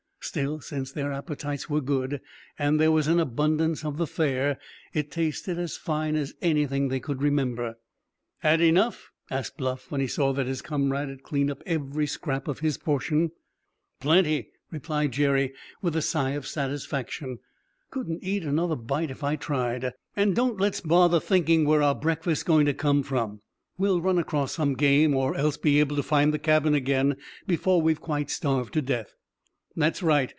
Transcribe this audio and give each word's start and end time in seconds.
Still, 0.23 0.61
since 0.61 0.91
their 0.91 1.11
appetites 1.11 1.67
were 1.67 1.81
good 1.81 2.21
and 2.57 2.79
there 2.79 2.91
was 2.91 3.07
an 3.07 3.19
abundance 3.19 3.83
of 3.83 3.97
the 3.97 4.05
fare, 4.05 4.59
it 4.93 5.09
tasted 5.09 5.57
as 5.57 5.77
fine 5.77 6.15
as 6.15 6.35
anything 6.43 6.87
they 6.87 6.99
could 6.99 7.23
remember. 7.23 7.79
"Had 8.37 8.61
enough?" 8.61 9.09
asked 9.31 9.57
Bluff, 9.57 9.89
when 9.89 9.99
he 9.99 10.05
saw 10.05 10.31
that 10.33 10.45
his 10.45 10.61
comrade 10.61 11.09
had 11.09 11.23
cleaned 11.23 11.49
up 11.49 11.63
every 11.65 12.05
scrap 12.05 12.47
of 12.47 12.59
his 12.59 12.77
portion. 12.77 13.31
"Plenty," 13.99 14.51
replied 14.69 15.11
Jerry, 15.11 15.53
with 15.81 15.95
a 15.95 16.03
sigh 16.03 16.31
of 16.31 16.45
satisfaction; 16.47 17.39
"couldn't 17.89 18.23
eat 18.23 18.43
another 18.43 18.75
bite 18.75 19.09
if 19.11 19.23
I 19.23 19.35
tried. 19.35 19.91
And 20.15 20.35
don't 20.35 20.59
let's 20.61 20.81
bother 20.81 21.19
thinking 21.19 21.65
where 21.65 21.81
our 21.81 21.95
breakfast's 21.95 22.43
going' 22.43 22.67
to 22.67 22.73
come 22.75 23.01
from. 23.01 23.41
We'll 23.79 23.99
run 24.01 24.19
across 24.19 24.53
some 24.53 24.75
game, 24.75 25.15
or 25.15 25.35
else 25.35 25.57
be 25.57 25.79
able 25.79 25.95
to 25.95 26.03
find 26.03 26.31
the 26.31 26.39
cabin 26.39 26.75
again 26.75 27.17
before 27.47 27.81
we've 27.81 27.99
quite 27.99 28.29
starved 28.29 28.71
to 28.75 28.83
death." 28.83 29.15
"That's 29.73 30.03
right. 30.03 30.29